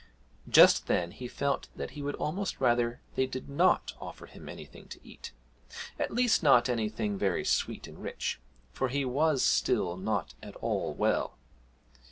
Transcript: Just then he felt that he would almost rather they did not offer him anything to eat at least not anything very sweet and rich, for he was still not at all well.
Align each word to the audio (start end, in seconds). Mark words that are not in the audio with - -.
Just 0.49 0.87
then 0.87 1.11
he 1.11 1.27
felt 1.27 1.67
that 1.75 1.91
he 1.91 2.01
would 2.01 2.15
almost 2.15 2.59
rather 2.59 3.01
they 3.13 3.27
did 3.27 3.47
not 3.47 3.93
offer 3.99 4.25
him 4.25 4.49
anything 4.49 4.87
to 4.87 4.99
eat 5.07 5.31
at 5.99 6.09
least 6.09 6.41
not 6.41 6.67
anything 6.67 7.19
very 7.19 7.45
sweet 7.45 7.87
and 7.87 8.01
rich, 8.01 8.41
for 8.71 8.87
he 8.87 9.05
was 9.05 9.43
still 9.43 9.95
not 9.97 10.33
at 10.41 10.55
all 10.55 10.91
well. 10.95 11.37